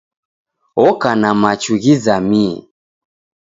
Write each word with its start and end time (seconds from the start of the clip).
Oka 0.87 1.11
na 1.21 1.31
machu 1.41 1.73
ghizamie 1.81 2.55